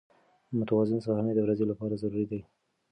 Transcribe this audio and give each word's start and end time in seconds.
متوازنه 0.57 1.01
سهارنۍ 1.05 1.33
د 1.35 1.39
ورځې 1.45 1.65
لپاره 1.71 1.99
ضروري 2.01 2.25
ده. 2.31 2.39